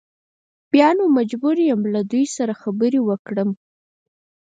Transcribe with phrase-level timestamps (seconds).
[0.71, 3.49] بیا نو مجبور یم له دوی سره خبرې وکړم.